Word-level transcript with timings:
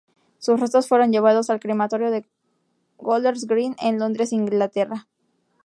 Sus 0.39 0.59
restos 0.59 0.87
fueron 0.87 1.11
llevados 1.11 1.51
al 1.51 1.59
Crematorio 1.59 2.09
de 2.09 2.25
Golders 2.97 3.45
Green 3.45 3.75
en 3.77 3.99
Londres, 3.99 4.33
Inglaterra. 4.33 5.07